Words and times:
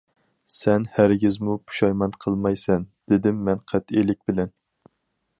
«سەن 0.59 0.85
ھەرگىزمۇ 0.93 1.57
پۇشايمان 1.65 2.15
قىلمايسەن» 2.25 2.87
دېدىم 3.13 3.43
مەن 3.49 3.61
قەتئىيلىك 3.73 4.23
بىلەن. 4.31 4.51